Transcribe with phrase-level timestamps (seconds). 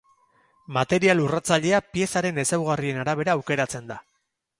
[0.77, 3.99] Material urratzailea piezaren ezaugarrien arabera aukeratzen da.